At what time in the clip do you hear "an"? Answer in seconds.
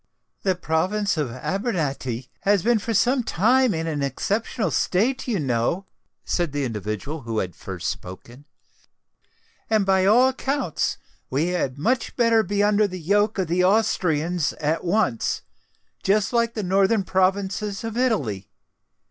3.85-4.01